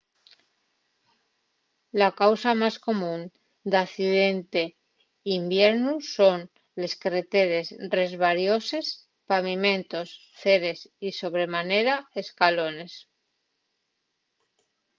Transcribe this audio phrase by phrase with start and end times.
[1.99, 3.21] la causa más común
[3.71, 4.63] d’accidente
[5.25, 6.39] n’hibiernu son
[6.81, 7.67] les carreteres
[7.99, 8.87] resbarioses
[9.29, 10.07] pavimentos
[10.41, 12.93] ceres y sobre manera escalones